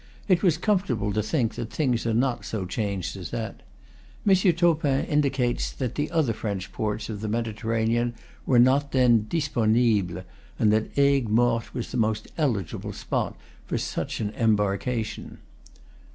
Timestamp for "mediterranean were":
7.27-8.57